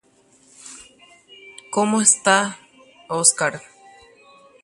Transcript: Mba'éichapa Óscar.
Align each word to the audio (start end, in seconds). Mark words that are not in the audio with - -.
Mba'éichapa 1.73 2.37
Óscar. 3.17 3.53